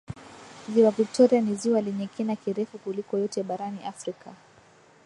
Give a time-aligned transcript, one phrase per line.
[0.73, 4.33] Ziwa Viktoria ni ziwa lenye kina kirefu kuliko yote barani Afrika